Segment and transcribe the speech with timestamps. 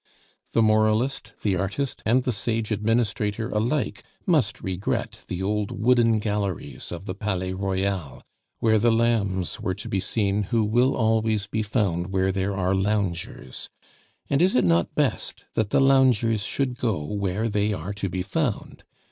[0.53, 6.91] The moralist, the artist, and the sage administrator alike must regret the old wooden galleries
[6.91, 8.23] of the Palais Royal,
[8.57, 12.73] where the lambs were to be seen who will always be found where there are
[12.73, 13.69] loungers;
[14.27, 18.23] and is it not best that the loungers should go where they are to be
[18.23, 18.83] found?